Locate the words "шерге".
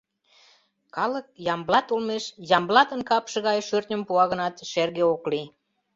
4.71-5.03